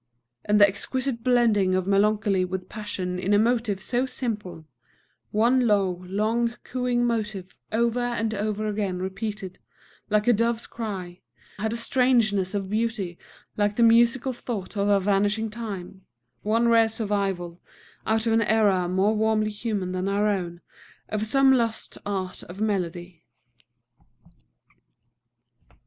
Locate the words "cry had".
10.65-11.71